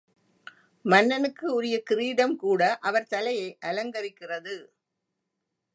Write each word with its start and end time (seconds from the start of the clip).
மன்னனுக்கு 0.85 1.45
உரிய 1.53 1.75
கிரீடம் 1.83 2.35
கூட 2.35 2.61
அவர் 2.81 3.07
தலையை 3.07 3.47
அலங்கரிக்கிறது. 3.61 4.55